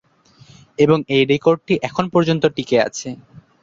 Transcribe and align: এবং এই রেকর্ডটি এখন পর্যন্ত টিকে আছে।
এবং 0.79 0.97
এই 1.15 1.23
রেকর্ডটি 1.31 1.73
এখন 1.81 2.05
পর্যন্ত 2.13 2.43
টিকে 2.55 2.77
আছে। 2.87 3.09